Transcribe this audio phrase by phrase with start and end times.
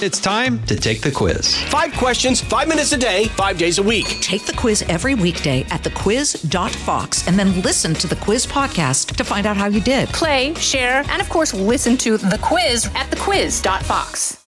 [0.00, 1.56] It's time to take the quiz.
[1.64, 4.06] Five questions, five minutes a day, five days a week.
[4.20, 9.24] Take the quiz every weekday at thequiz.fox and then listen to the quiz podcast to
[9.24, 10.08] find out how you did.
[10.10, 14.44] Play, share, and of course, listen to the quiz at thequiz.fox.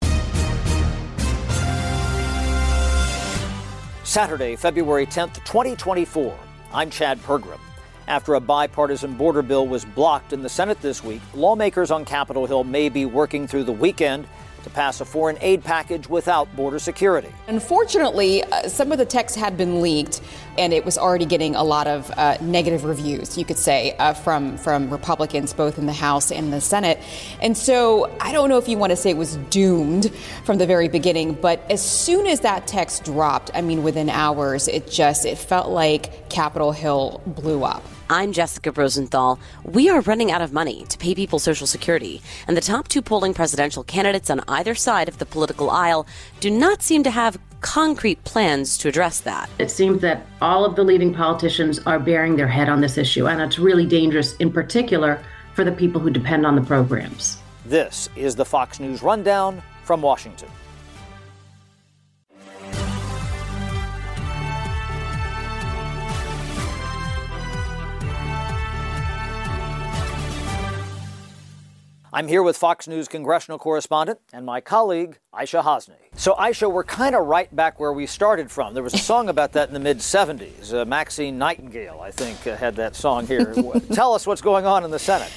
[4.04, 6.38] Saturday, February 10th, 2024.
[6.74, 7.60] I'm Chad Pergram.
[8.08, 12.46] After a bipartisan border bill was blocked in the Senate this week, lawmakers on Capitol
[12.46, 14.28] Hill may be working through the weekend
[14.64, 17.30] to pass a foreign aid package without border security.
[17.48, 20.22] Unfortunately, uh, some of the text had been leaked,
[20.60, 24.14] and it was already getting a lot of uh, negative reviews, you could say, uh,
[24.14, 27.00] from from Republicans both in the House and the Senate.
[27.42, 30.14] And so I don't know if you want to say it was doomed
[30.44, 34.68] from the very beginning, but as soon as that text dropped, I mean, within hours,
[34.68, 37.84] it just it felt like Capitol Hill blew up.
[38.12, 39.40] I'm Jessica Rosenthal.
[39.64, 43.04] We are running out of money to pay people Social Security, and the top two
[43.04, 46.08] polling presidential candidates on either side of the political aisle
[46.40, 49.50] do not seem to have concrete plans to address that.
[49.60, 53.28] It seems that all of the leading politicians are bearing their head on this issue,
[53.28, 57.38] and it's really dangerous, in particular, for the people who depend on the programs.
[57.66, 60.50] This is the Fox News Rundown from Washington.
[72.12, 75.94] I'm here with Fox News congressional correspondent and my colleague, Aishah Hasnie.
[76.16, 78.74] So, Aishah, we're kind of right back where we started from.
[78.74, 80.74] There was a song about that in the mid 70s.
[80.74, 83.54] Uh, Maxine Nightingale, I think, uh, had that song here.
[83.94, 85.32] Tell us what's going on in the Senate.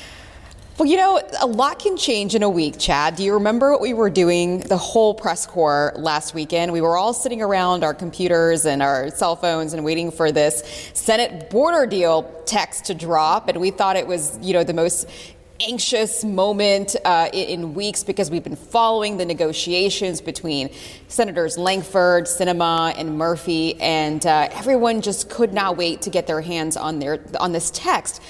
[0.78, 3.16] Well, you know, a lot can change in a week, Chad.
[3.16, 6.72] Do you remember what we were doing the whole press corps last weekend?
[6.72, 10.90] We were all sitting around our computers and our cell phones and waiting for this
[10.94, 13.48] Senate border deal text to drop.
[13.48, 15.06] And we thought it was, you know, the most
[15.68, 20.70] anxious moment uh, in weeks because we've been following the negotiations between
[21.08, 26.40] Senators Lankford, Sinema, and Murphy, and uh, everyone just could not wait to get their
[26.40, 28.22] hands on their on this text.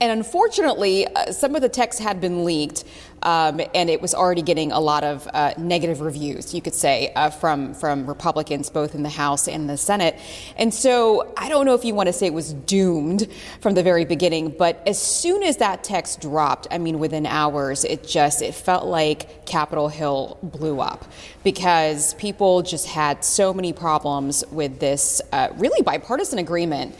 [0.00, 2.84] And unfortunately, uh, some of the text had been leaked,
[3.22, 7.12] um, and it was already getting a lot of uh, negative reviews, you could say,
[7.14, 10.18] uh, from from Republicans both in the House and the Senate.
[10.56, 13.28] And so I don't know if you want to say it was doomed
[13.60, 17.84] from the very beginning, but as soon as that text dropped, I mean, within hours,
[17.84, 21.04] it just it felt like Capitol Hill blew up
[21.44, 26.96] because people just had so many problems with this uh, really bipartisan agreement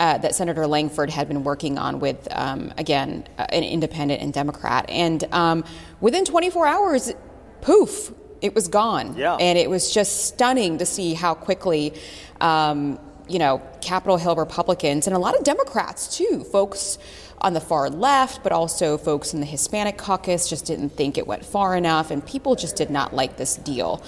[0.00, 4.32] uh, that Senator Lankford had been working on with, um, again, uh, an independent and
[4.32, 4.86] Democrat.
[4.88, 5.64] And um,
[6.00, 7.12] within 24 hours,
[7.60, 9.16] poof, it was gone.
[9.16, 9.34] Yeah.
[9.34, 11.94] And it was just stunning to see how quickly.
[12.40, 16.96] Um, you know, Capitol Hill Republicans and a lot of Democrats too, folks
[17.40, 21.26] on the far left, but also folks in the Hispanic caucus just didn't think it
[21.26, 24.02] went far enough, and people just did not like this deal.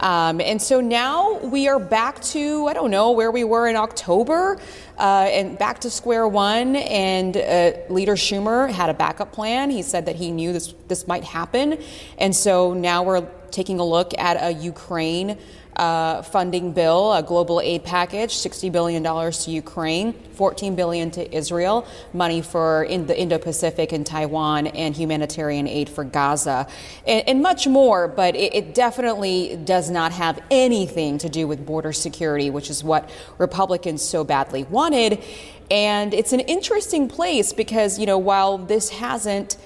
[0.00, 3.76] Um, and so now we are back to, I don't know, where we were in
[3.76, 4.58] October.
[4.98, 6.76] Uh, and back to square one.
[6.76, 9.70] And uh, Leader Schumer had a backup plan.
[9.70, 11.78] He said that he knew this this might happen,
[12.18, 15.38] and so now we're taking a look at a Ukraine
[15.76, 21.86] uh, funding bill, a global aid package, $60 billion to Ukraine, 14 billion to Israel,
[22.12, 26.66] money for in the Indo-Pacific and Taiwan, and humanitarian aid for Gaza,
[27.06, 28.08] and, and much more.
[28.08, 32.82] But it, it definitely does not have anything to do with border security, which is
[32.82, 33.08] what
[33.38, 35.22] Republicans so badly wanted.
[35.68, 39.56] And it's an interesting place because, you know, while this hasn't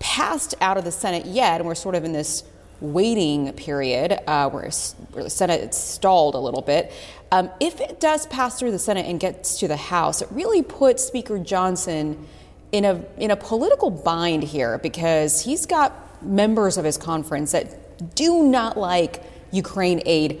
[0.00, 2.42] passed out of the Senate yet, and we're sort of in this
[2.80, 4.70] waiting period uh, where,
[5.12, 6.92] where, the Senate stalled a little bit.
[7.30, 10.62] Um, if it does pass through the Senate and gets to the House, it really
[10.62, 12.26] puts Speaker Johnson
[12.70, 15.92] in a in a political bind here because he's got
[16.22, 20.40] members of his conference that do not like Ukraine aid.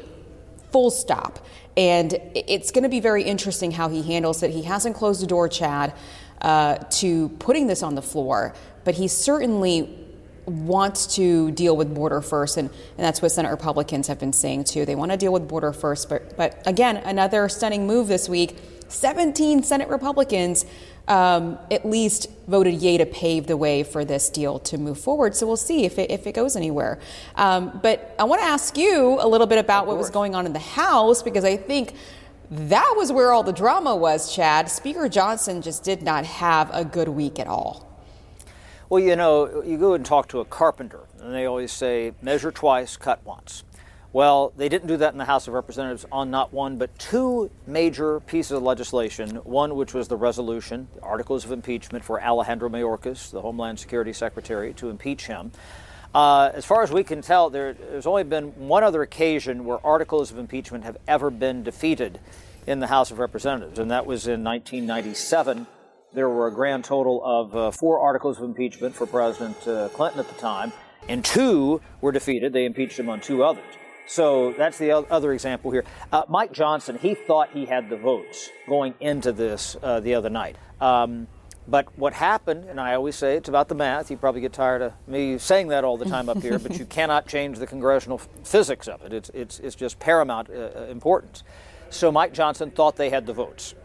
[0.72, 1.44] Full stop.
[1.78, 4.50] And it's going to be very interesting how he handles it.
[4.50, 5.94] He hasn't closed the door, Chad,
[6.42, 8.52] uh, to putting this on the floor,
[8.82, 10.07] but he certainly
[10.48, 14.64] wants to deal with border first, and, and that's what Senate Republicans have been saying
[14.64, 14.84] too.
[14.84, 18.56] They want to deal with border first, but but again, another stunning move this week.
[18.88, 20.64] 17 Senate Republicans
[21.08, 25.34] um, at least voted yay to pave the way for this deal to move forward.
[25.34, 26.98] So we'll see if it, if it goes anywhere.
[27.34, 30.46] Um, but I want to ask you a little bit about what was going on
[30.46, 31.94] in the House because I think
[32.50, 34.70] that was where all the drama was, Chad.
[34.70, 37.87] Speaker Johnson just did not have a good week at all.
[38.90, 42.50] Well, you know, you go and talk to a carpenter, and they always say, measure
[42.50, 43.64] twice, cut once.
[44.14, 47.50] Well, they didn't do that in the House of Representatives on not one, but two
[47.66, 49.36] major pieces of legislation.
[49.44, 54.14] One, which was the resolution, the articles of impeachment for Alejandro Mayorkas, the Homeland Security
[54.14, 55.52] Secretary, to impeach him.
[56.14, 59.84] Uh, as far as we can tell, there, there's only been one other occasion where
[59.84, 62.18] articles of impeachment have ever been defeated
[62.66, 65.66] in the House of Representatives, and that was in 1997.
[66.18, 70.18] There were a grand total of uh, four articles of impeachment for President uh, Clinton
[70.18, 70.72] at the time,
[71.08, 72.52] and two were defeated.
[72.52, 73.62] They impeached him on two others.
[74.08, 75.84] So that's the other example here.
[76.10, 80.28] Uh, Mike Johnson, he thought he had the votes going into this uh, the other
[80.28, 80.56] night.
[80.80, 81.28] Um,
[81.68, 84.82] but what happened, and I always say it's about the math, you probably get tired
[84.82, 88.18] of me saying that all the time up here, but you cannot change the congressional
[88.42, 89.12] physics of it.
[89.12, 91.44] It's, it's, it's just paramount uh, uh, importance.
[91.90, 93.76] So Mike Johnson thought they had the votes.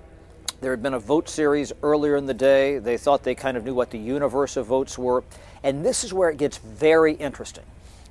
[0.63, 2.80] There had been a vote series earlier in the day.
[2.80, 5.25] They thought they kind of knew what the universe of votes were.
[5.62, 7.65] And this is where it gets very interesting.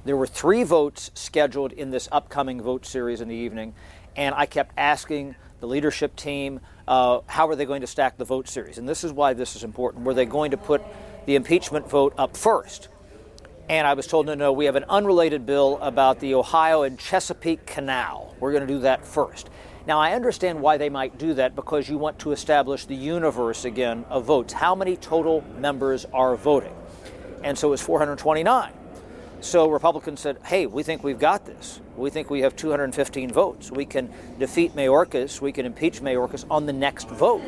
[0.04, 3.72] There were three votes scheduled in this upcoming vote series in the evening,
[4.16, 8.26] and I kept asking the leadership team, uh, how are they going to stack the
[8.26, 8.76] vote series?
[8.76, 10.04] And this is why this is important.
[10.04, 10.82] Were they going to put
[11.24, 12.88] the impeachment vote up first?
[13.70, 16.98] And I was told, no, no, we have an unrelated bill about the Ohio and
[16.98, 18.36] Chesapeake Canal.
[18.40, 19.48] We're going to do that first.
[19.86, 23.64] Now, I understand why they might do that because you want to establish the universe
[23.64, 24.52] again of votes.
[24.52, 26.74] How many total members are voting?
[27.42, 28.72] And so it was 429.
[29.40, 31.80] So Republicans said, hey, we think we've got this.
[31.96, 33.72] We think we have 215 votes.
[33.72, 34.08] We can
[34.38, 37.42] defeat Mayorkas, we can impeach Mayorkas on the next vote.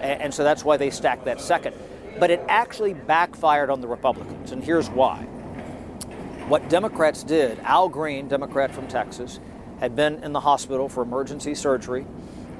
[0.00, 1.74] And so that's why they stacked that second.
[2.20, 5.22] But it actually backfired on the Republicans, and here's why.
[6.46, 9.40] What Democrats did, Al Green, Democrat from Texas,
[9.80, 12.06] had been in the hospital for emergency surgery,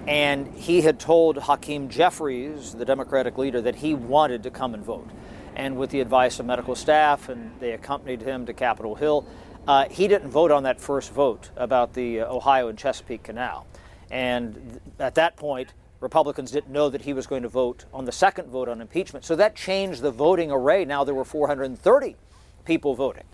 [0.09, 4.85] and he had told Hakeem Jeffries, the Democratic leader, that he wanted to come and
[4.85, 5.09] vote
[5.55, 9.27] and with the advice of medical staff, and they accompanied him to Capitol Hill.
[9.67, 13.67] Uh, he didn't vote on that first vote about the uh, Ohio and Chesapeake Canal.
[14.11, 18.07] And th- at that point, Republicans didn't know that he was going to vote on
[18.07, 19.25] the second vote on impeachment.
[19.25, 20.85] So that changed the voting array.
[20.87, 22.17] Now there were 430
[22.65, 23.25] people voting.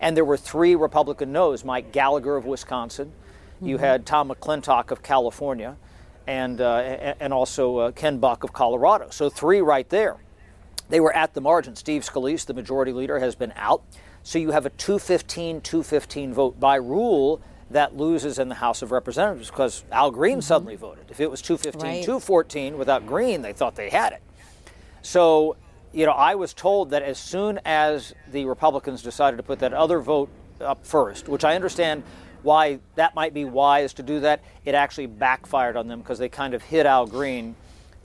[0.00, 3.12] And there were three Republican noes Mike Gallagher of Wisconsin,
[3.62, 3.70] mm-hmm.
[3.70, 5.76] you had Tom McClintock of California,
[6.26, 9.10] and, uh, and also uh, Ken Buck of Colorado.
[9.10, 10.18] So three right there.
[10.88, 11.74] They were at the margin.
[11.74, 13.82] Steve Scalise, the majority leader, has been out.
[14.22, 16.60] So you have a 215 215 vote.
[16.60, 20.40] By rule, that loses in the House of Representatives because Al Green mm-hmm.
[20.40, 21.06] suddenly voted.
[21.10, 22.04] If it was 215 right.
[22.04, 24.22] 214 without Green, they thought they had it.
[25.02, 25.56] So,
[25.92, 29.72] you know, I was told that as soon as the Republicans decided to put that
[29.72, 30.28] other vote
[30.62, 32.02] up first, which I understand
[32.42, 36.28] why that might be wise to do that, it actually backfired on them because they
[36.28, 37.54] kind of hit Al Green.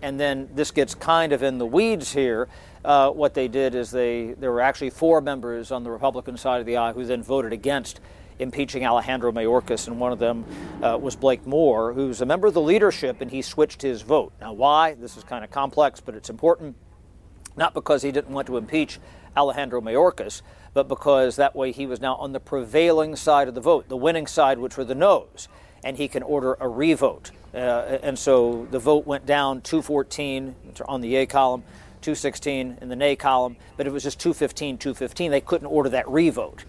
[0.01, 2.47] And then this gets kind of in the weeds here
[2.87, 6.61] uh, what they did is they there were actually four members on the Republican side
[6.61, 7.99] of the aisle who then voted against
[8.39, 10.45] impeaching Alejandro Mayorkas, and one of them
[10.81, 14.31] uh, was Blake Moore, who's a member of the leadership, and he switched his vote.
[14.39, 14.93] Now, why?
[14.93, 16.75] This is kind of complex, but it's important.
[17.57, 18.99] Not because he didn't want to impeach
[19.35, 23.61] Alejandro Mayorkas, but because that way he was now on the prevailing side of the
[23.61, 25.47] vote, the winning side, which were the noes,
[25.83, 27.31] and he can order a revote.
[27.53, 30.55] Uh, and so the vote went down 214
[30.87, 31.63] on the A column
[32.01, 35.31] 216 in the nay column, but it was just 215, 215.
[35.31, 36.63] They couldn't order that revote.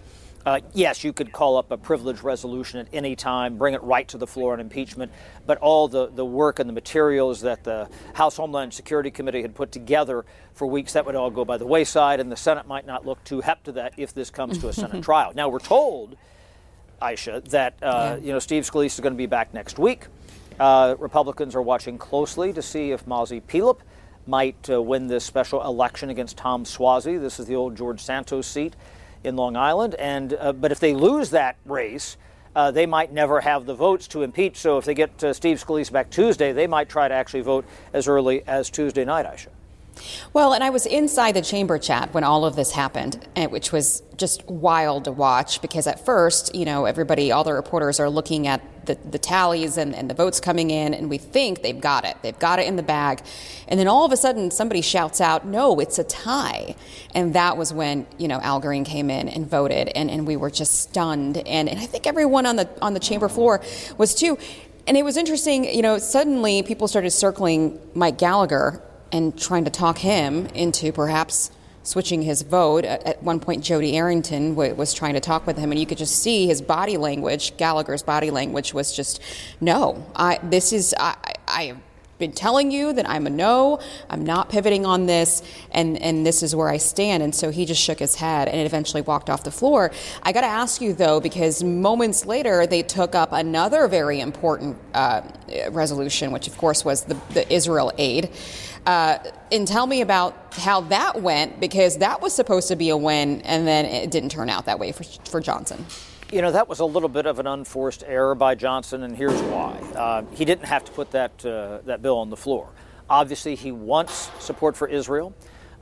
[0.48, 4.08] Uh, yes, you could call up a privilege resolution at any time, bring it right
[4.08, 5.12] to the floor on impeachment,
[5.46, 9.54] but all the, the work and the materials that the House Homeland Security Committee had
[9.54, 10.24] put together
[10.54, 13.22] for weeks, that would all go by the wayside, and the Senate might not look
[13.24, 15.32] too hep to that if this comes to a Senate trial.
[15.34, 16.16] Now, we're told,
[17.02, 18.26] Aishah, that uh, yeah.
[18.26, 20.06] you know Steve Scalise is going to be back next week.
[20.58, 23.80] Uh, Republicans are watching closely to see if Mazi Pilip
[24.26, 27.20] might uh, win this special election against Tom Suozzi.
[27.20, 28.74] This is the old George Santos seat
[29.24, 29.94] in Long Island.
[29.96, 32.16] And uh, but if they lose that race,
[32.54, 34.56] uh, they might never have the votes to impeach.
[34.56, 37.64] So if they get uh, Steve Scalise back Tuesday, they might try to actually vote
[37.92, 39.26] as early as Tuesday night.
[39.26, 39.57] Aishah.
[40.32, 43.72] Well, and I was inside the chamber Chad when all of this happened, eh, which
[43.72, 48.10] was just wild to watch because at first, you know, everybody, all the reporters are
[48.10, 51.80] looking at the, the tallies and, and the votes coming in, and we think they've
[51.80, 52.16] got it.
[52.22, 53.22] They've got it in the bag.
[53.68, 56.74] And then all of a sudden, somebody shouts out, no, it's a tie.
[57.14, 60.36] And that was when, you know, Al Green came in and voted, and, and we
[60.36, 61.36] were just stunned.
[61.36, 63.62] And, and I think everyone on the, on the chamber floor
[63.96, 64.38] was too.
[64.86, 69.70] And it was interesting, you know, suddenly people started circling Mike Gallagher and trying to
[69.70, 71.50] talk him into perhaps
[71.82, 72.84] switching his vote.
[72.84, 76.22] At one point, Jody Arrington was trying to talk with him, and you could just
[76.22, 77.56] see his body language.
[77.56, 79.20] Gallagher's body language was just,
[79.60, 81.74] "No, I, this is I, I
[82.18, 83.80] been telling you that I'm a no.
[84.10, 87.22] I'm not pivoting on this, and and this is where I stand.
[87.22, 89.90] And so he just shook his head and eventually walked off the floor.
[90.22, 94.76] I got to ask you though, because moments later they took up another very important
[94.94, 95.22] uh,
[95.70, 98.30] resolution, which of course was the, the Israel aid.
[98.86, 99.18] Uh,
[99.52, 103.42] and tell me about how that went, because that was supposed to be a win,
[103.42, 105.84] and then it didn't turn out that way for for Johnson.
[106.30, 109.40] You know, that was a little bit of an unforced error by Johnson, and here's
[109.40, 109.78] why.
[109.96, 112.68] Uh, he didn't have to put that, uh, that bill on the floor.
[113.08, 115.32] Obviously, he wants support for Israel.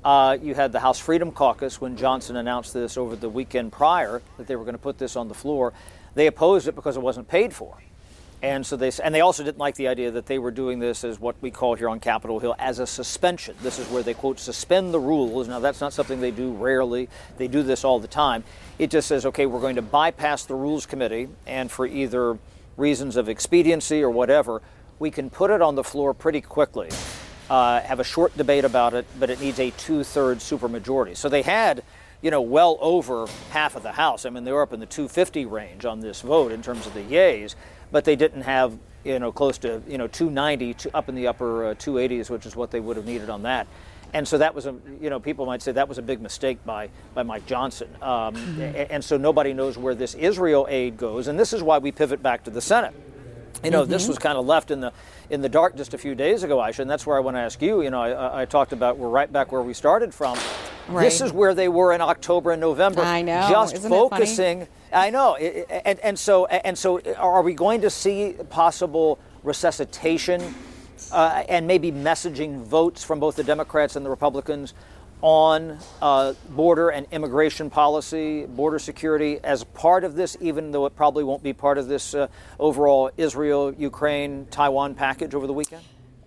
[0.05, 4.23] Uh, you had the House Freedom Caucus when Johnson announced this over the weekend prior
[4.37, 5.73] that they were going to put this on the floor.
[6.15, 7.83] They opposed it because it wasn't paid for.
[8.43, 11.05] And so they and they also didn't like the idea that they were doing this
[11.05, 13.57] as what we call here on Capitol Hill as a suspension.
[13.62, 15.49] This is where they quote suspend the rules.
[15.49, 17.09] Now that's not something they do rarely.
[17.38, 18.45] They do this all the time.
[18.78, 22.38] It just says, okay, we're going to bypass the rules committee, and for either
[22.76, 24.61] reasons of expediency or whatever,
[24.99, 26.90] we can put it on the floor pretty quickly.
[27.49, 31.16] Uh, have a short debate about it, but it needs a two-thirds supermajority.
[31.16, 31.83] So they had
[32.26, 34.26] you know, well over half of the House.
[34.26, 36.92] I mean, they were up in the 250 range on this vote in terms of
[36.92, 37.54] the yays
[37.90, 41.26] but they didn't have you know close to you know 290 to up in the
[41.26, 43.66] upper uh, 280s, which is what they would have needed on that.
[44.12, 46.64] And so that was a you know people might say that was a big mistake
[46.64, 47.88] by by Mike Johnson.
[48.02, 48.61] Um, mm-hmm.
[48.61, 51.92] and, and so nobody knows where this Israel aid goes, and this is why we
[51.92, 52.95] pivot back to the Senate.
[53.64, 53.90] You know, mm-hmm.
[53.90, 54.92] this was kind of left in the
[55.30, 57.40] in the dark just a few days ago, Aishah, and that's where I want to
[57.40, 57.83] ask you.
[57.83, 60.38] You know, I, I talked about we're right back where we started from.
[60.88, 61.05] Right.
[61.05, 63.02] This is where they were in October and November.
[63.02, 63.49] I know.
[63.50, 64.69] Just Isn't focusing.
[64.93, 70.55] I know, and, and so and so, are we going to see possible resuscitation
[71.12, 74.75] uh, and maybe messaging votes from both the Democrats and the Republicans
[75.23, 80.95] on uh, border and immigration policy, border security as part of this, even though it
[80.95, 82.28] probably won't be part of this uh,
[82.61, 85.83] overall Israel, Ukraine, Taiwan package over the weekend?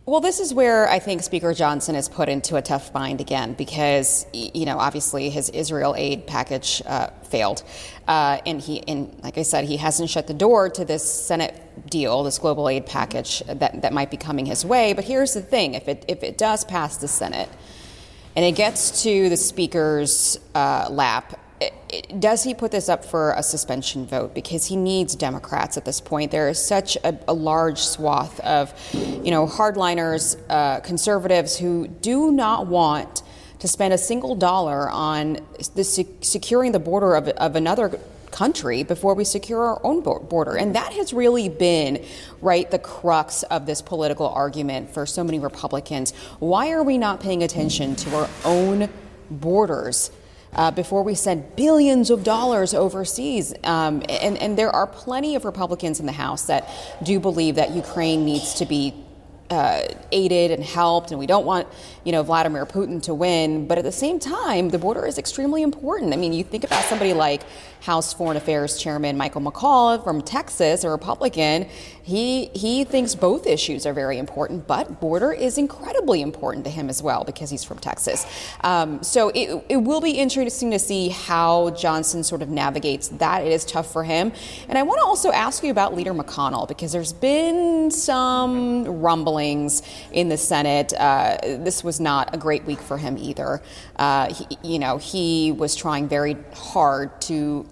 [0.09, 3.53] Well, this is where I think Speaker Johnson is put into a tough bind again
[3.53, 7.61] because, you know, obviously his Israel aid package uh, failed.
[8.07, 11.61] Uh, and he, and like I said, he hasn't shut the door to this Senate
[11.87, 14.93] deal, this global aid package that, that might be coming his way.
[14.93, 17.49] But here's the thing if it, if it does pass the Senate
[18.35, 21.39] and it gets to the Speaker's uh, lap,
[22.19, 25.99] does he put this up for a suspension vote because he needs Democrats at this
[25.99, 26.31] point?
[26.31, 32.31] There is such a, a large swath of, you know, hardliners, uh, conservatives who do
[32.31, 33.23] not want
[33.59, 35.39] to spend a single dollar on
[35.75, 37.99] the securing the border of, of another
[38.31, 40.55] country before we secure our own border.
[40.55, 42.05] And that has really been,
[42.41, 46.13] right, the crux of this political argument for so many Republicans.
[46.39, 48.89] Why are we not paying attention to our own
[49.29, 50.11] borders?
[50.53, 53.53] Uh, before we send billions of dollars overseas.
[53.63, 56.69] Um, and, and there are plenty of Republicans in the House that
[57.03, 58.93] do believe that Ukraine needs to be
[59.49, 61.67] uh, aided and helped, and we don't want,
[62.03, 63.67] you know, Vladimir Putin to win.
[63.67, 66.13] But at the same time, the border is extremely important.
[66.13, 67.41] I mean, you think about somebody like
[67.81, 71.67] House Foreign Affairs Chairman Michael McCaul from Texas, a Republican.
[72.09, 76.89] He he thinks both issues are very important, but border is incredibly important to him
[76.89, 78.25] as well because he's from Texas.
[78.61, 83.43] Um, so it, it will be interesting to see how Johnson sort of navigates that.
[83.43, 84.31] It is tough for him,
[84.67, 89.83] and I want to also ask you about Leader McConnell because there's been some rumblings
[90.11, 90.93] in the Senate.
[90.97, 93.61] Uh, this was not a great week for him either.
[93.97, 97.67] Uh, he, you know, he was trying very hard to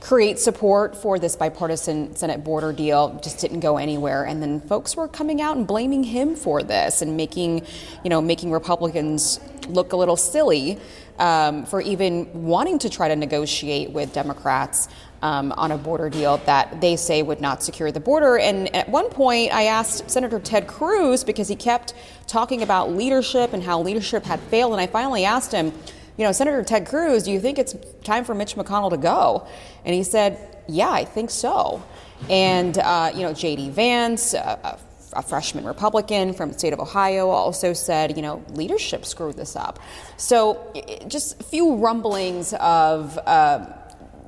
[0.00, 4.24] create support for this bipartisan Senate border deal just didn't go anywhere.
[4.24, 7.66] And then folks were coming out and blaming him for this and making,
[8.04, 10.78] you know, making Republicans look a little silly
[11.18, 14.88] um, for even wanting to try to negotiate with Democrats.
[15.20, 18.38] Um, on a border deal that they say would not secure the border.
[18.38, 21.92] And at one point, I asked Senator Ted Cruz because he kept
[22.28, 24.70] talking about leadership and how leadership had failed.
[24.70, 25.72] And I finally asked him,
[26.18, 29.46] you know, Senator Ted Cruz, do you think it's time for Mitch McConnell to go?
[29.84, 31.82] And he said, yeah, I think so.
[32.28, 33.70] And, uh, you know, J.D.
[33.70, 34.78] Vance, a,
[35.12, 39.54] a freshman Republican from the state of Ohio, also said, you know, leadership screwed this
[39.54, 39.78] up.
[40.16, 40.72] So
[41.06, 43.66] just a few rumblings of, uh,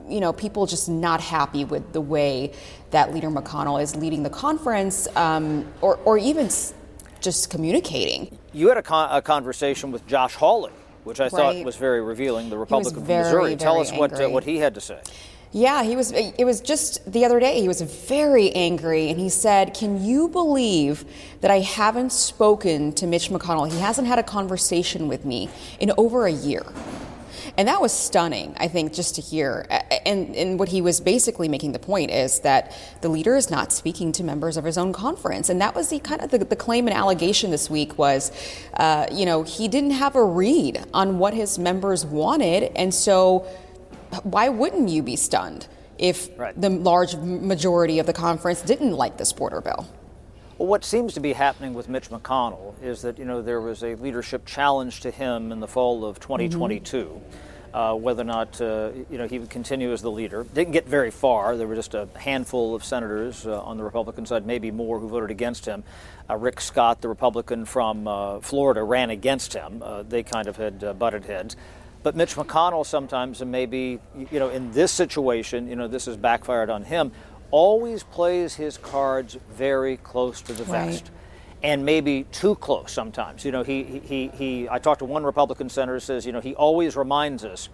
[0.09, 2.53] you know, people just not happy with the way
[2.93, 6.49] that Leader McConnell is leading the conference um, or, or even
[7.21, 8.39] just communicating.
[8.53, 10.73] You had a, con- a conversation with Josh Hawley
[11.05, 11.31] which I right.
[11.31, 12.51] thought was very revealing.
[12.51, 13.57] The Republican very, from Missouri.
[13.57, 15.01] Tell us what uh, what he had to say.
[15.53, 16.13] Yeah, he was.
[16.13, 17.61] It was just the other day.
[17.61, 21.05] He was very angry, and he said, "Can you believe
[21.41, 23.71] that I haven't spoken to Mitch McConnell?
[23.71, 25.49] He hasn't had a conversation with me
[25.81, 26.65] in over a year."
[27.57, 29.67] And that was stunning, I think, just to hear.
[30.07, 33.73] And, and what he was basically making the point is that the leader is not
[33.73, 35.49] speaking to members of his own conference.
[35.49, 38.33] And that was the kind of the, the claim and allegation this week was,
[38.75, 42.73] uh, you know, he didn't have a read on what his members wanted.
[42.77, 43.41] And so
[44.23, 45.67] why wouldn't you be stunned
[45.99, 46.59] if right.
[46.61, 49.87] the large majority of the conference didn't like this border bill?
[50.61, 53.83] Well, what seems to be happening with Mitch McConnell is that you know there was
[53.83, 56.99] a leadership challenge to him in the fall of 2022.
[56.99, 57.75] Mm-hmm.
[57.75, 60.45] Uh, whether or not uh, you know he would continue as the leader.
[60.53, 61.57] Didn't get very far.
[61.57, 65.09] There were just a handful of senators uh, on the Republican side, maybe more, who
[65.09, 65.83] voted against him.
[66.29, 69.83] Uh, Rick Scott, the Republican from uh, Florida, ran against him.
[69.83, 71.57] Uh, they kind of had butted heads.
[72.03, 76.19] But Mitch McConnell sometimes, and maybe you know in this situation, you know this has
[76.19, 77.13] backfired on him
[77.51, 81.05] always plays his cards very close to the vest.
[81.05, 81.11] Right.
[81.63, 83.45] And maybe too close sometimes.
[83.45, 86.41] You know, he, he, he, I talked to one Republican senator who says, you know,
[86.41, 87.69] he always reminds us,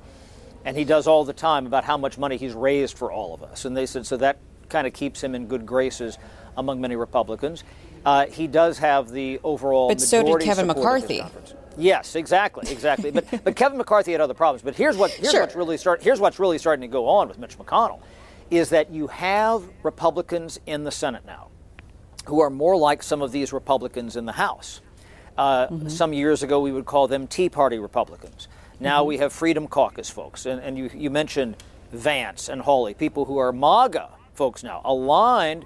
[0.64, 3.44] and he does all the time, about how much money he's raised for all of
[3.44, 3.64] us.
[3.64, 6.18] And they said, so that kind of keeps him in good graces
[6.56, 7.62] among many Republicans.
[8.04, 9.88] Uh, he does have the overall.
[9.88, 11.22] But so did Kevin McCarthy.
[11.76, 13.10] Yes, exactly, exactly.
[13.10, 14.62] but but Kevin McCarthy had other problems.
[14.62, 15.42] But here's what here's sure.
[15.42, 18.00] what's really start here's what's really starting to go on with Mitch McConnell
[18.50, 21.48] is that you have Republicans in the Senate now
[22.26, 24.80] who are more like some of these Republicans in the House.
[25.38, 25.88] Uh, mm-hmm.
[25.88, 28.48] Some years ago, we would call them Tea Party Republicans.
[28.80, 29.08] Now mm-hmm.
[29.08, 30.46] we have Freedom Caucus folks.
[30.46, 31.56] And, and you, you mentioned
[31.92, 35.64] Vance and Hawley, people who are MAGA folks now, aligned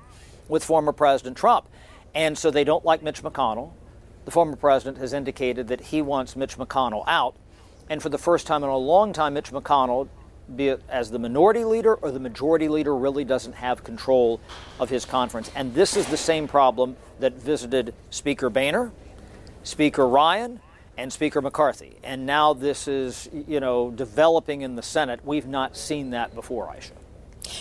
[0.49, 1.67] with former President Trump.
[2.15, 3.73] And so they don't like Mitch McConnell.
[4.25, 7.37] The former president has indicated that he wants Mitch McConnell out.
[7.89, 10.09] And for the first time in a long time, Mitch McConnell
[10.57, 14.41] be it as the minority leader or the majority leader, really doesn't have control
[14.79, 15.51] of his conference.
[15.55, 18.93] And this is the same problem that visited Speaker Boehner,
[19.63, 20.61] Speaker Ryan,
[20.97, 21.97] and Speaker McCarthy.
[22.03, 25.21] And now this is, you know, developing in the Senate.
[25.25, 27.00] We've not seen that before, Aishah.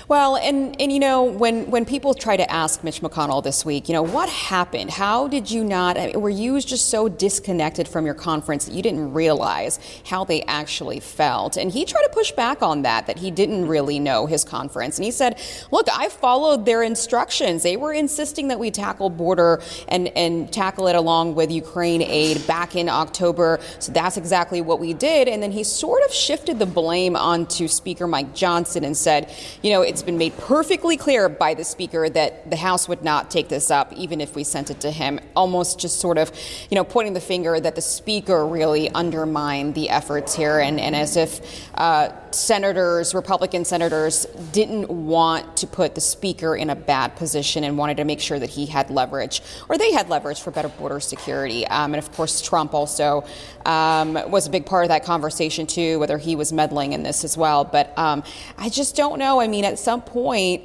[0.08, 3.88] Well, and, and you know, when, when people try to ask Mitch McConnell this week,
[3.90, 4.90] you know, what happened?
[4.90, 8.74] How did you not, I mean, were you just so disconnected from your conference that
[8.74, 11.58] you didn't realize how they actually felt?
[11.58, 14.98] And he tried to push back on that, that he didn't really know his conference.
[14.98, 15.40] And he said,
[15.72, 17.64] look, I followed their instructions.
[17.64, 22.46] They were insisting that we tackle border and, and tackle it along with Ukraine aid
[22.48, 23.60] back in October.
[23.80, 25.28] So that's exactly what we did.
[25.28, 29.69] And then he sort of shifted the blame onto Speaker Mike Johnson and said, you
[29.70, 33.32] know, know, it's been made perfectly clear by the Speaker that the House would not
[33.32, 35.20] take this up, even if we sent it to him.
[35.36, 36.32] Almost just sort of,
[36.70, 40.96] you know, pointing the finger that the Speaker really undermined the efforts here, and, and
[40.96, 47.16] as if uh, senators, Republican senators, didn't want to put the Speaker in a bad
[47.16, 50.52] position and wanted to make sure that he had leverage, or they had leverage for
[50.52, 51.66] better border security.
[51.68, 53.24] Um, and of course, Trump also
[53.66, 57.24] um, was a big part of that conversation, too, whether he was meddling in this
[57.24, 57.64] as well.
[57.64, 58.24] But um,
[58.58, 59.40] I just don't know.
[59.40, 60.64] I mean, at some point,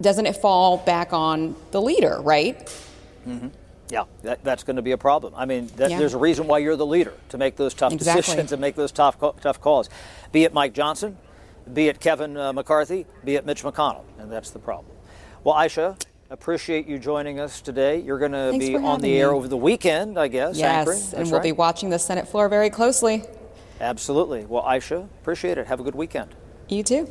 [0.00, 2.58] doesn't it fall back on the leader, right?
[3.26, 3.48] Mm-hmm.
[3.88, 5.34] Yeah, that, that's going to be a problem.
[5.36, 5.98] I mean, that, yeah.
[5.98, 8.22] there's a reason why you're the leader to make those tough exactly.
[8.22, 9.90] decisions and make those tough tough calls.
[10.32, 11.18] Be it Mike Johnson,
[11.72, 14.96] be it Kevin uh, McCarthy, be it Mitch McConnell, and that's the problem.
[15.44, 18.00] Well, Aishah, appreciate you joining us today.
[18.00, 20.56] You're going to be on the air over the weekend, I guess.
[20.56, 21.42] Yes, and we'll right.
[21.42, 23.24] be watching the Senate floor very closely.
[23.80, 24.46] Absolutely.
[24.46, 25.66] Well, Aishah, appreciate it.
[25.66, 26.34] Have a good weekend.
[26.68, 27.10] You too.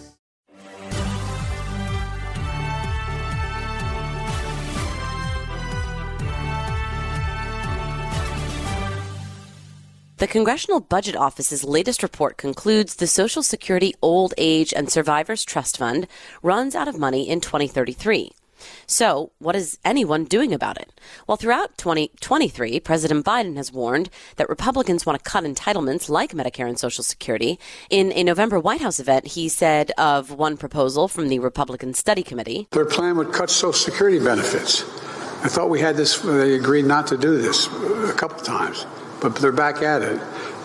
[10.21, 15.77] The Congressional Budget Office's latest report concludes the Social Security Old Age and Survivors Trust
[15.77, 16.05] Fund
[16.43, 18.31] runs out of money in 2033.
[18.85, 20.91] So, what is anyone doing about it?
[21.25, 26.69] Well, throughout 2023, President Biden has warned that Republicans want to cut entitlements like Medicare
[26.69, 27.59] and Social Security.
[27.89, 32.21] In a November White House event, he said of one proposal from the Republican Study
[32.21, 34.83] Committee Their plan would cut Social Security benefits.
[35.43, 38.85] I thought we had this, they agreed not to do this a couple times
[39.21, 40.19] but they're back at it.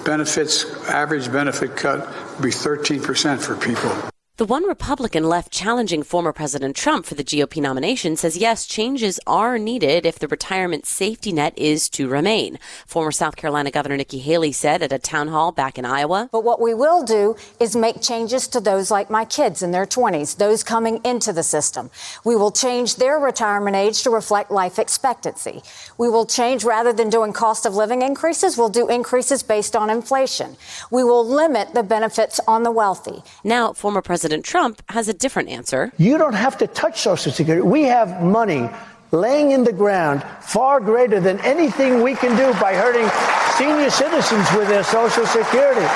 [0.04, 4.15] Benefits, average benefit cut would be 13% for people.
[4.38, 9.18] The one Republican left challenging former President Trump for the GOP nomination says yes, changes
[9.26, 12.58] are needed if the retirement safety net is to remain.
[12.86, 16.28] Former South Carolina Governor Nikki Haley said at a town hall back in Iowa.
[16.30, 19.86] But what we will do is make changes to those like my kids in their
[19.86, 21.90] 20s, those coming into the system.
[22.22, 25.62] We will change their retirement age to reflect life expectancy.
[25.96, 29.88] We will change rather than doing cost of living increases, we'll do increases based on
[29.88, 30.58] inflation.
[30.90, 33.22] We will limit the benefits on the wealthy.
[33.42, 35.92] Now, former President President Trump has a different answer.
[35.98, 37.62] You don't have to touch Social Security.
[37.62, 38.68] We have money
[39.12, 43.08] laying in the ground far greater than anything we can do by hurting
[43.56, 45.86] senior citizens with their Social Security.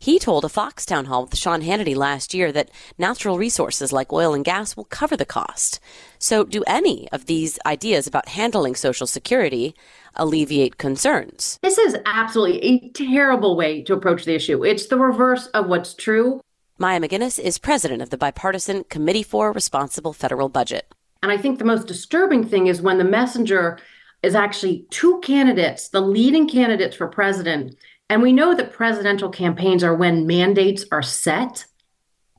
[0.00, 4.12] He told a Fox town hall with Sean Hannity last year that natural resources like
[4.12, 5.78] oil and gas will cover the cost.
[6.18, 9.74] So, do any of these ideas about handling Social Security
[10.16, 11.58] alleviate concerns?
[11.62, 14.64] This is absolutely a terrible way to approach the issue.
[14.64, 16.40] It's the reverse of what's true.
[16.76, 20.92] Maya MacGuineas is president of the bipartisan Committee for Responsible Federal Budget.
[21.22, 23.78] And I think the most disturbing thing is when the messenger
[24.24, 27.76] is actually two candidates, the leading candidates for president.
[28.10, 31.64] And we know that presidential campaigns are when mandates are set.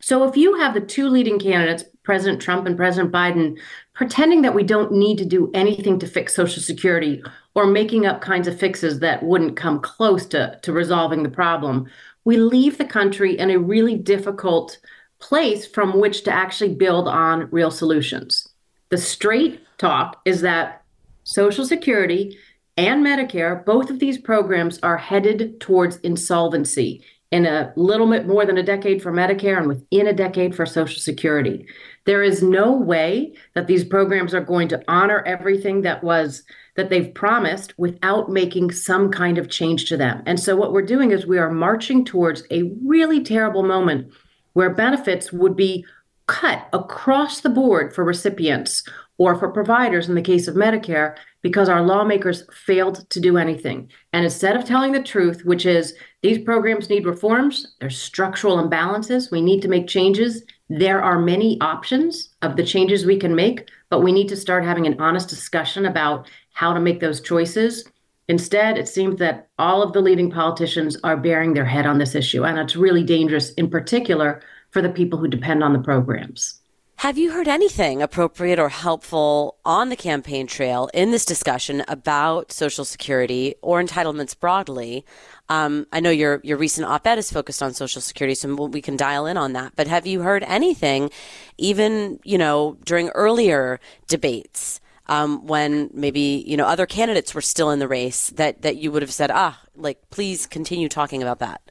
[0.02, 3.58] So if you have the two leading candidates, President Trump and President Biden,
[3.94, 7.24] pretending that we don't need to do anything to fix Social Security
[7.56, 11.90] or making up kinds of fixes that wouldn't come close to, to resolving the problem,
[12.26, 14.78] we leave the country in a really difficult
[15.20, 18.50] place from which to actually build on real solutions.
[18.90, 20.84] The straight talk is that
[21.24, 22.38] Social Security
[22.78, 28.46] and Medicare, both of these programs are headed towards insolvency in a little bit more
[28.46, 31.66] than a decade for Medicare and within a decade for Social Security.
[32.06, 36.44] There is no way that these programs are going to honor everything that was
[36.76, 40.22] that they've promised without making some kind of change to them.
[40.26, 44.12] And so what we're doing is we are marching towards a really terrible moment
[44.54, 45.86] where benefits would be
[46.28, 48.84] cut across the board for recipients
[49.18, 53.90] or for providers in the case of Medicare because our lawmakers failed to do anything.
[54.12, 55.94] And instead of telling the truth, which is
[56.26, 60.42] these programs need reforms, there's structural imbalances, we need to make changes.
[60.70, 64.66] There are many options of the changes we can make, but we need to start
[64.66, 67.88] having an honest discussion about how to make those choices.
[68.28, 72.16] Instead, it seems that all of the leading politicians are bearing their head on this
[72.16, 76.60] issue, and it's really dangerous, in particular, for the people who depend on the programs.
[77.00, 82.52] Have you heard anything appropriate or helpful on the campaign trail in this discussion about
[82.52, 85.06] Social Security or entitlements broadly?
[85.50, 88.96] Um, I know your your recent op-ed is focused on Social Security, so we can
[88.96, 89.74] dial in on that.
[89.76, 91.12] But have you heard anything,
[91.58, 94.80] even you know during earlier debates?
[95.08, 98.92] um, when maybe you know other candidates were still in the race that that you
[98.92, 101.62] would have said ah like please continue talking about that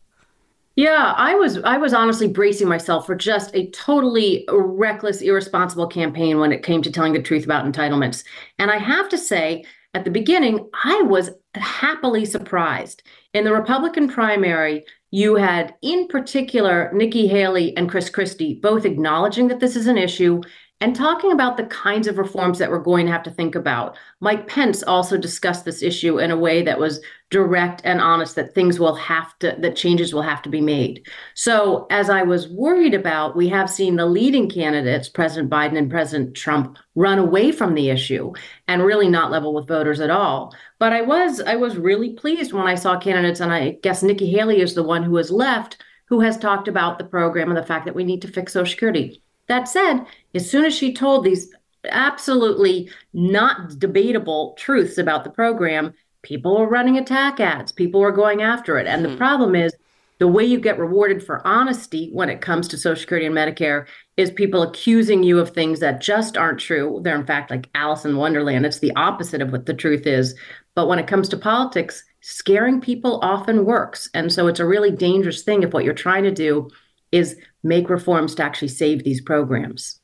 [0.76, 6.38] yeah i was i was honestly bracing myself for just a totally reckless irresponsible campaign
[6.38, 8.24] when it came to telling the truth about entitlements.
[8.58, 13.02] And i have to say at the beginning i was happily surprised.
[13.32, 19.48] In the republican primary you had in particular nikki haley and chris christie both acknowledging
[19.48, 20.40] that this is an issue
[20.80, 23.96] and talking about the kinds of reforms that we're going to have to think about.
[24.20, 28.54] Mike Pence also discussed this issue in a way that was direct and honest that
[28.54, 31.08] things will have to, that changes will have to be made.
[31.34, 35.90] So, as I was worried about, we have seen the leading candidates, President Biden and
[35.90, 38.32] President Trump, run away from the issue
[38.68, 40.54] and really not level with voters at all.
[40.78, 44.30] But I was, I was really pleased when I saw candidates, and I guess Nikki
[44.30, 47.66] Haley is the one who has left, who has talked about the program and the
[47.66, 49.23] fact that we need to fix Social Security.
[49.48, 50.04] That said,
[50.35, 51.52] as soon as she told these
[51.90, 57.72] absolutely not debatable truths about the program, people were running attack ads.
[57.72, 58.87] People were going after it.
[58.87, 59.11] And mm-hmm.
[59.11, 59.18] the hmm.
[59.18, 59.74] problem is
[60.18, 63.87] the way you get rewarded for honesty when it comes to Social Security and Medicare
[64.16, 67.00] is people accusing you of things that just aren't true.
[67.02, 68.64] They're, in fact, like Alice in Wonderland.
[68.64, 70.35] It's the opposite of what the truth is.
[70.74, 74.09] But when it comes to politics, scaring people often works.
[74.14, 76.70] And so it's a really dangerous thing if what you're trying to do
[77.12, 80.00] is make reforms to actually save these programs.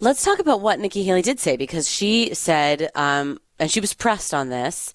[0.00, 3.94] Let's talk about what Nikki Haley did say because she said, um, and she was
[3.94, 4.92] pressed on this.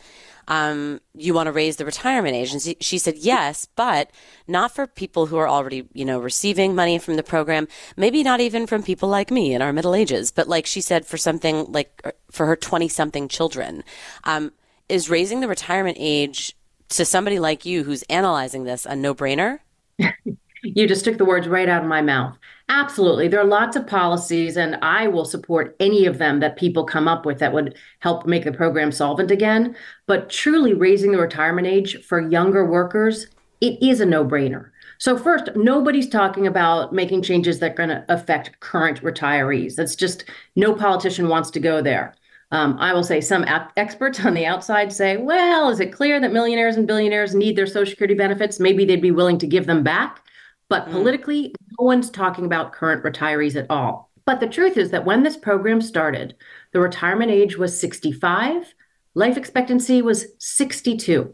[0.48, 4.12] Um, you want to raise the retirement age, and she, she said yes, but
[4.46, 7.67] not for people who are already, you know, receiving money from the program.
[7.96, 11.06] Maybe not even from people like me in our middle ages, but like she said,
[11.06, 13.86] for something like for her twenty-something children,
[14.26, 14.52] um,
[14.89, 16.58] is raising the retirement age
[16.89, 19.60] to somebody like you who's analyzing this a no-brainer?
[20.63, 22.38] You just took the words right out of my mouth.
[22.69, 23.28] Absolutely.
[23.28, 27.08] There are lots of policies, and I will support any of them that people come
[27.08, 29.76] up with that would help make the program solvent again.
[30.08, 33.28] But truly raising the retirement age for younger workers,
[33.60, 34.69] it is a no brainer.
[34.99, 39.76] So, first, nobody's talking about making changes that are going to affect current retirees.
[39.76, 40.23] That's just
[40.56, 42.15] no politician wants to go there.
[42.52, 43.45] Um, I will say some
[43.76, 47.67] experts on the outside say, well, is it clear that millionaires and billionaires need their
[47.67, 48.60] Social Security benefits?
[48.62, 50.23] Maybe they'd be willing to give them back.
[50.74, 50.92] But mm.
[50.94, 54.10] politically, no one's talking about current retirees at all.
[54.26, 56.36] But the truth is that when this program started,
[56.72, 58.74] the retirement age was 65,
[59.14, 61.32] life expectancy was 62.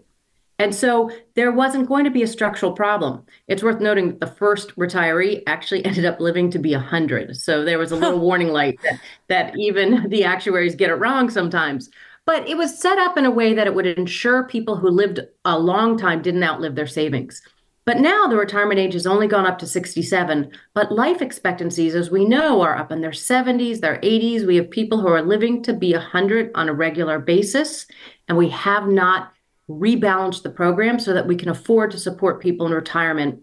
[0.58, 3.24] And so there wasn't going to be a structural problem.
[3.48, 7.38] It's worth noting that the first retiree actually ended up living to be 100.
[7.38, 9.00] So there was a little warning light that,
[9.30, 11.90] that even the actuaries get it wrong sometimes.
[12.26, 15.22] But it was set up in a way that it would ensure people who lived
[15.46, 17.42] a long time didn't outlive their savings.
[17.90, 22.12] But now the retirement age has only gone up to 67, but life expectancies, as
[22.12, 24.46] we know, are up in their 70s, their 80s.
[24.46, 27.88] We have people who are living to be 100 on a regular basis,
[28.28, 29.34] and we have not
[29.68, 33.42] rebalance the program so that we can afford to support people in retirement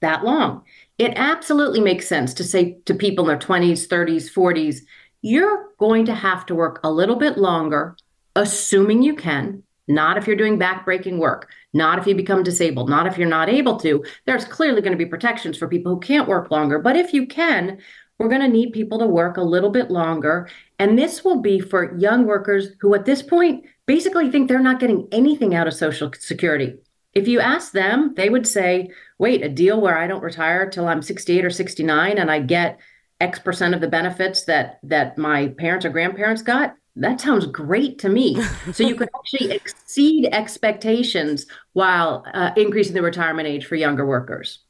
[0.00, 0.62] that long.
[0.96, 4.80] It absolutely makes sense to say to people in their 20s, 30s, 40s,
[5.20, 7.98] you're going to have to work a little bit longer,
[8.34, 13.06] assuming you can, not if you're doing backbreaking work, not if you become disabled, not
[13.06, 14.04] if you're not able to.
[14.26, 16.78] There's clearly going to be protections for people who can't work longer.
[16.78, 17.78] But if you can,
[18.18, 20.48] we're going to need people to work a little bit longer.
[20.78, 24.80] And this will be for young workers who, at this point, basically think they're not
[24.80, 26.74] getting anything out of Social Security.
[27.14, 30.86] If you ask them, they would say, wait, a deal where I don't retire till
[30.86, 32.78] I'm 68 or 69 and I get
[33.20, 37.98] X percent of the benefits that that my parents or grandparents got, that sounds great
[38.00, 38.40] to me.
[38.72, 44.60] so you could actually exceed expectations while uh, increasing the retirement age for younger workers.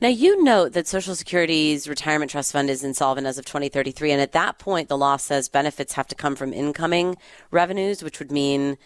[0.00, 4.12] Now, you note that Social Security's retirement trust fund is insolvent as of 2033.
[4.12, 7.16] And at that point, the law says benefits have to come from incoming
[7.50, 8.76] revenues, which would mean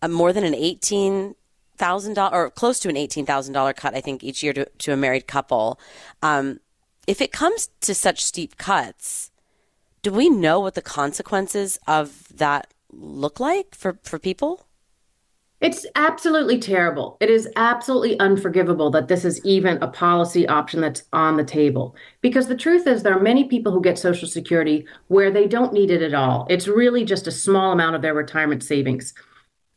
[0.00, 4.54] uh, more than an $18,000 or close to an $18,000 cut, I think, each year
[4.54, 5.78] to, to a married couple.
[6.22, 6.60] Um,
[7.06, 9.31] if it comes to such steep cuts,
[10.02, 14.66] do we know what the consequences of that look like for, for people?
[15.60, 17.16] It's absolutely terrible.
[17.20, 21.94] It is absolutely unforgivable that this is even a policy option that's on the table.
[22.20, 25.72] Because the truth is, there are many people who get Social Security where they don't
[25.72, 26.48] need it at all.
[26.50, 29.14] It's really just a small amount of their retirement savings.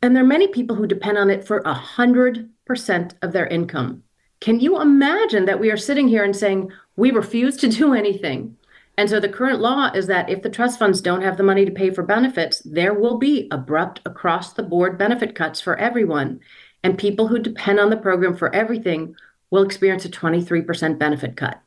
[0.02, 4.02] And there are many people who depend on it for 100% of their income.
[4.40, 8.56] Can you imagine that we are sitting here and saying, we refuse to do anything?
[8.98, 11.64] And so the current law is that if the trust funds don't have the money
[11.64, 16.40] to pay for benefits, there will be abrupt across the board benefit cuts for everyone.
[16.82, 19.14] And people who depend on the program for everything
[19.50, 21.60] will experience a 23% benefit cut.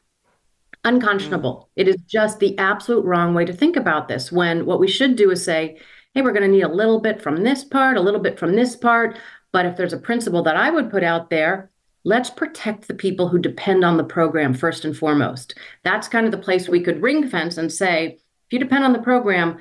[0.84, 1.70] Unconscionable.
[1.78, 1.82] Mm.
[1.82, 5.16] It is just the absolute wrong way to think about this when what we should
[5.16, 5.78] do is say,
[6.14, 8.56] hey, we're going to need a little bit from this part, a little bit from
[8.56, 9.18] this part.
[9.52, 11.70] But if there's a principle that I would put out there,
[12.04, 15.56] let's protect the people who depend on the program first and foremost.
[15.84, 18.94] That's kind of the place we could ring fence and say, if you depend on
[18.94, 19.60] the program,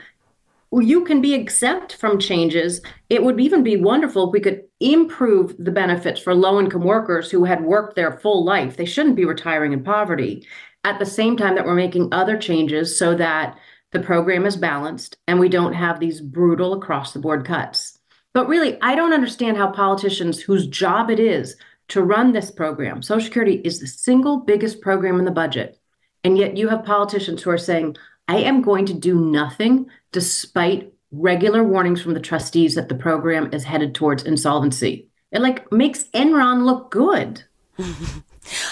[0.72, 2.80] you can be exempt from changes.
[3.08, 7.30] It would even be wonderful if we could improve the benefits for low income workers
[7.30, 8.76] who had worked their full life.
[8.76, 10.46] They shouldn't be retiring in poverty.
[10.84, 13.58] At the same time, that we're making other changes so that
[13.92, 17.98] the program is balanced and we don't have these brutal across the board cuts.
[18.34, 21.56] But really, I don't understand how politicians whose job it is
[21.88, 23.02] to run this program.
[23.02, 25.78] Social Security is the single biggest program in the budget.
[26.24, 27.96] And yet you have politicians who are saying,
[28.26, 33.52] I am going to do nothing despite regular warnings from the trustees that the program
[33.52, 35.08] is headed towards insolvency.
[35.32, 37.44] It like makes Enron look good.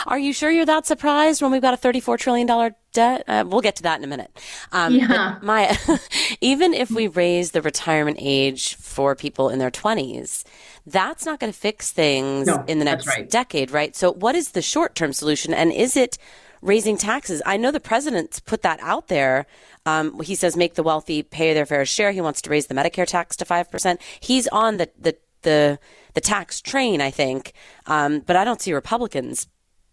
[0.06, 3.24] Are you sure you're that surprised when we've got a $34 trillion debt?
[3.26, 4.30] Uh, we'll get to that in a minute.
[4.72, 5.38] Um, yeah.
[5.42, 5.76] Maya,
[6.40, 10.44] even if we raise the retirement age for people in their 20s,
[10.86, 13.28] that's not going to fix things no, in the next right.
[13.28, 13.94] decade, right?
[13.96, 15.52] So, what is the short term solution?
[15.52, 16.16] And is it
[16.62, 17.42] raising taxes?
[17.44, 19.46] I know the president's put that out there.
[19.84, 22.12] Um, he says make the wealthy pay their fair share.
[22.12, 23.98] He wants to raise the Medicare tax to 5%.
[24.20, 25.78] He's on the, the, the,
[26.14, 27.52] the tax train, I think.
[27.86, 29.46] Um, but I don't see Republicans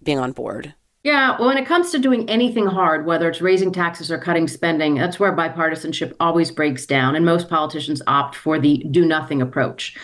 [0.03, 0.73] being on board.
[1.03, 4.47] Yeah, well, when it comes to doing anything hard, whether it's raising taxes or cutting
[4.47, 7.15] spending, that's where bipartisanship always breaks down.
[7.15, 9.97] And most politicians opt for the do nothing approach.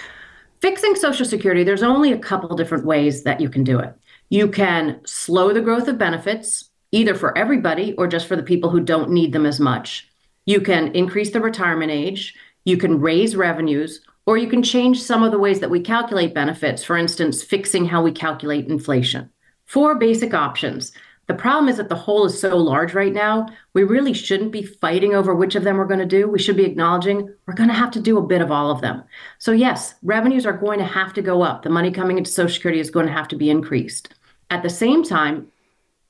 [0.59, 3.93] Fixing Social Security, there's only a couple different ways that you can do it.
[4.29, 8.69] You can slow the growth of benefits, either for everybody or just for the people
[8.69, 10.09] who don't need them as much.
[10.45, 12.35] You can increase the retirement age.
[12.65, 16.33] You can raise revenues, or you can change some of the ways that we calculate
[16.33, 19.29] benefits, for instance, fixing how we calculate inflation.
[19.69, 20.93] Four basic options.
[21.27, 24.63] The problem is that the hole is so large right now, we really shouldn't be
[24.63, 26.27] fighting over which of them we're going to do.
[26.27, 28.81] We should be acknowledging we're going to have to do a bit of all of
[28.81, 29.03] them.
[29.37, 31.61] So, yes, revenues are going to have to go up.
[31.61, 34.15] The money coming into Social Security is going to have to be increased.
[34.49, 35.45] At the same time,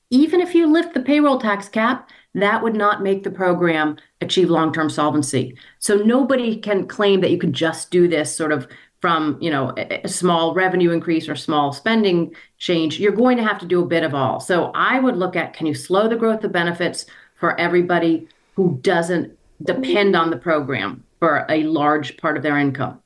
[0.08, 4.48] even if you lift the payroll tax cap, that would not make the program achieve
[4.48, 5.54] long-term solvency.
[5.80, 8.68] So nobody can claim that you can just do this sort of
[9.00, 13.00] from, you know, a, a small revenue increase or small spending change.
[13.00, 14.40] You're going to have to do a bit of all.
[14.40, 17.06] So I would look at can you slow the growth of benefits
[17.38, 23.00] for everybody who doesn't depend on the program for a large part of their income?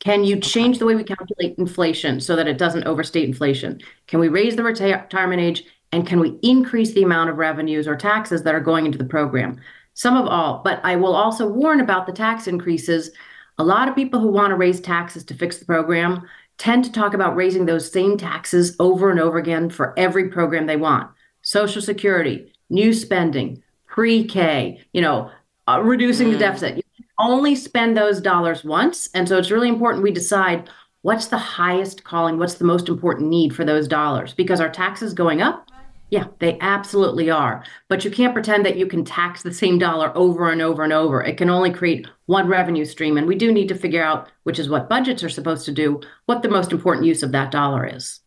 [0.00, 3.80] Can you change the way we calculate inflation so that it doesn't overstate inflation?
[4.06, 7.96] Can we raise the retirement age and can we increase the amount of revenues or
[7.96, 9.58] taxes that are going into the program?
[9.94, 13.10] Some of all, but I will also warn about the tax increases.
[13.58, 16.92] A lot of people who want to raise taxes to fix the program tend to
[16.92, 21.10] talk about raising those same taxes over and over again for every program they want.
[21.42, 25.30] Social Security, new spending, pre-K, you know,
[25.68, 26.32] uh, reducing mm.
[26.32, 26.76] the deficit.
[26.76, 26.82] You
[27.18, 30.68] only spend those dollars once, and so it's really important we decide
[31.00, 35.14] what's the highest calling, what's the most important need for those dollars because our taxes
[35.14, 35.70] going up
[36.10, 37.64] yeah, they absolutely are.
[37.88, 40.92] But you can't pretend that you can tax the same dollar over and over and
[40.92, 41.22] over.
[41.22, 43.16] It can only create one revenue stream.
[43.16, 46.00] And we do need to figure out, which is what budgets are supposed to do,
[46.26, 48.20] what the most important use of that dollar is.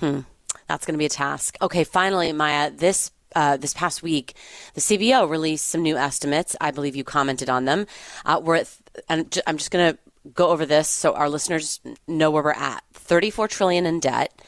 [0.00, 0.20] Hmm.
[0.68, 1.56] That's going to be a task.
[1.62, 4.34] Okay, finally, Maya, this uh, this past week,
[4.74, 6.54] the CBO released some new estimates.
[6.60, 7.86] I believe you commented on them.
[8.24, 8.76] Uh, we're at,
[9.08, 9.98] and I'm just going to
[10.32, 12.84] go over this so our listeners know where we're at.
[12.92, 14.40] 34 trillion in debt.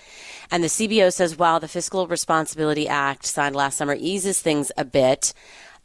[0.51, 4.85] And the CBO says while the Fiscal Responsibility Act signed last summer eases things a
[4.85, 5.33] bit,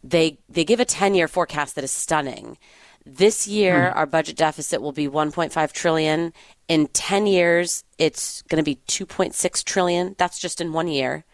[0.04, 2.58] they they give a 10-year forecast that is stunning.
[3.06, 3.98] This year hmm.
[3.98, 6.34] our budget deficit will be 1.5 trillion.
[6.68, 10.16] In 10 years it's going to be 2.6 trillion.
[10.18, 11.26] That's just in one year.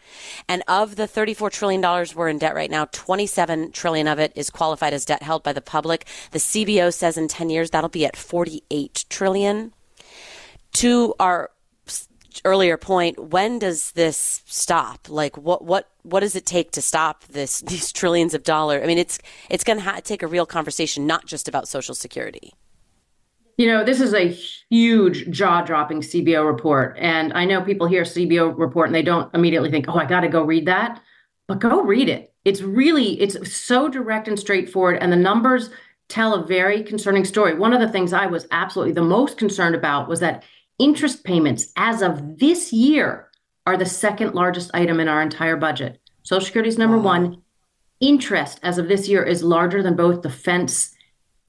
[0.47, 4.31] And of the 34 trillion dollars we're in debt right now, 27 trillion of it
[4.35, 6.07] is qualified as debt held by the public.
[6.31, 9.73] The CBO says in 10 years that'll be at 48 trillion.
[10.73, 11.49] To our
[12.45, 15.08] earlier point, when does this stop?
[15.10, 18.84] Like, what what what does it take to stop this these trillions of dollars?
[18.84, 19.19] I mean, it's
[19.50, 22.54] it's going to ha- take a real conversation, not just about Social Security.
[23.58, 24.28] You know, this is a
[24.69, 26.95] huge jaw dropping CBO report.
[27.00, 30.19] And I know people hear CBO report and they don't immediately think, oh, I got
[30.19, 31.02] to go read that.
[31.47, 32.32] But go read it.
[32.45, 35.00] It's really, it's so direct and straightforward.
[35.02, 35.71] And the numbers
[36.08, 37.56] tell a very concerning story.
[37.56, 40.43] One of the things I was absolutely the most concerned about was that
[40.79, 43.29] Interest payments as of this year
[43.65, 45.99] are the second largest item in our entire budget.
[46.23, 47.03] Social Security is number wow.
[47.03, 47.41] one.
[47.99, 50.95] Interest as of this year is larger than both defense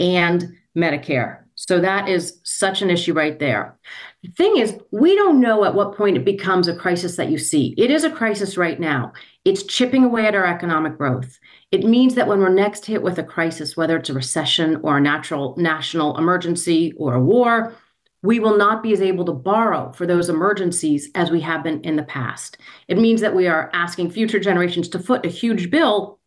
[0.00, 1.42] and Medicare.
[1.56, 3.76] So that is such an issue right there.
[4.22, 7.36] The thing is, we don't know at what point it becomes a crisis that you
[7.36, 7.74] see.
[7.76, 9.12] It is a crisis right now.
[9.44, 11.38] It's chipping away at our economic growth.
[11.72, 14.98] It means that when we're next hit with a crisis, whether it's a recession or
[14.98, 17.74] a natural national emergency or a war,
[18.22, 21.81] we will not be as able to borrow for those emergencies as we have been
[21.83, 22.59] in the past.
[22.88, 26.18] It means that we are asking future generations to foot a huge bill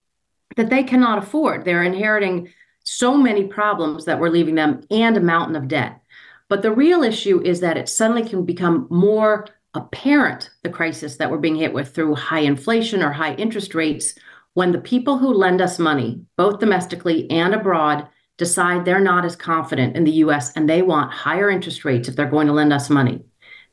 [0.55, 1.65] that they cannot afford.
[1.65, 2.49] They're inheriting
[2.83, 6.01] so many problems that we're leaving them and a mountain of debt.
[6.49, 11.31] But the real issue is that it suddenly can become more apparent the crisis that
[11.31, 14.15] we're being hit with through high inflation or high interest rates
[14.53, 18.07] when the people who lend us money, both domestically and abroad,
[18.41, 22.15] decide they're not as confident in the US and they want higher interest rates if
[22.15, 23.23] they're going to lend us money.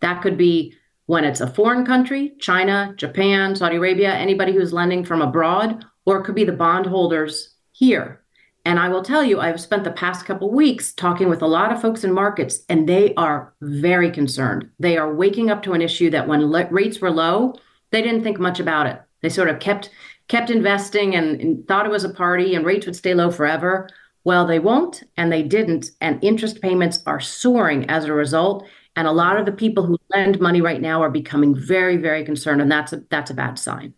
[0.00, 0.74] That could be
[1.06, 6.18] when it's a foreign country, China, Japan, Saudi Arabia, anybody who's lending from abroad, or
[6.18, 8.22] it could be the bondholders here.
[8.66, 11.72] And I will tell you, I've spent the past couple weeks talking with a lot
[11.72, 14.68] of folks in markets, and they are very concerned.
[14.78, 17.54] They are waking up to an issue that when le- rates were low,
[17.90, 19.00] they didn't think much about it.
[19.22, 19.88] They sort of kept
[20.28, 23.88] kept investing and, and thought it was a party, and rates would stay low forever.
[24.24, 28.66] Well, they won't, and they didn't, and interest payments are soaring as a result.
[28.96, 32.24] And a lot of the people who lend money right now are becoming very, very
[32.24, 33.94] concerned, and that's a that's a bad sign.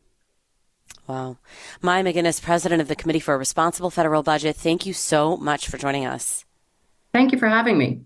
[1.07, 1.39] Wow.
[1.83, 5.67] Maya MacGuineas, president of the Committee for a Responsible Federal Budget, thank you so much
[5.67, 6.45] for joining us.
[7.13, 8.03] Thank you for having me.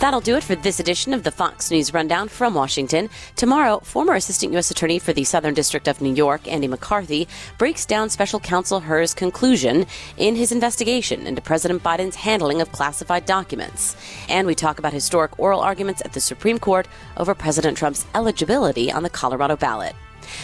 [0.00, 3.10] That'll do it for this edition of the Fox News Rundown from Washington.
[3.36, 4.70] Tomorrow, former Assistant U.S.
[4.70, 9.12] Attorney for the Southern District of New York, Andy McCarthy, breaks down Special Counsel Hur's
[9.12, 9.84] conclusion
[10.16, 13.94] in his investigation into President Biden's handling of classified documents.
[14.30, 18.90] And we talk about historic oral arguments at the Supreme Court over President Trump's eligibility
[18.90, 19.94] on the Colorado ballot.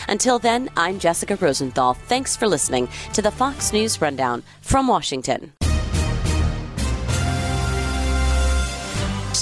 [0.07, 1.95] Until then, I'm Jessica Rosenthal.
[1.95, 5.55] Thanks for listening to the Fox News Rundown from Washington.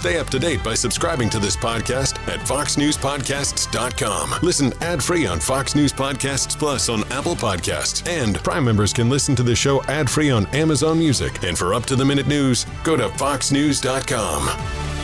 [0.05, 4.35] Stay up to date by subscribing to this podcast at foxnewspodcasts.com.
[4.43, 8.07] Listen ad-free on Fox News Podcasts Plus on Apple Podcasts.
[8.07, 11.43] And Prime members can listen to the show ad-free on Amazon Music.
[11.43, 15.04] And for up-to-the-minute news, go to foxnews.com.